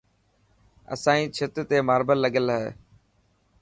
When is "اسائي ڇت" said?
0.93-1.55